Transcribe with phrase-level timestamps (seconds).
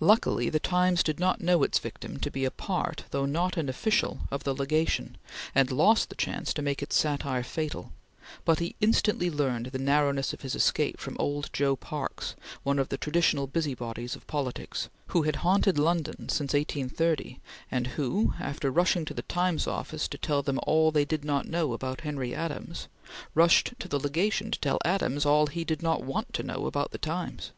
[0.00, 3.68] Luckily the Times did not know its victim to be a part, though not an
[3.68, 5.16] official, of the Legation,
[5.54, 7.92] and lost the chance to make its satire fatal;
[8.44, 12.88] but he instantly learned the narrowness of his escape from old Joe Parkes, one of
[12.88, 17.38] the traditional busy bodies of politics, who had haunted London since 1830,
[17.70, 21.46] and who, after rushing to the Times office, to tell them all they did not
[21.46, 22.88] know about Henry Adams,
[23.36, 26.90] rushed to the Legation to tell Adams all he did not want to know about
[26.90, 27.52] the Times.